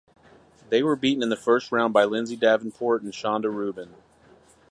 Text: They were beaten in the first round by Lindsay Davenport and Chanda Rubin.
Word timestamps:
They 0.69 0.81
were 0.81 0.95
beaten 0.95 1.21
in 1.21 1.29
the 1.29 1.35
first 1.37 1.71
round 1.71 1.93
by 1.93 2.05
Lindsay 2.05 2.35
Davenport 2.35 3.03
and 3.03 3.13
Chanda 3.13 3.51
Rubin. 3.51 3.93